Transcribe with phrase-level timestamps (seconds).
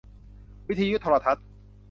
[0.69, 1.45] วิทยุโทรทัศน์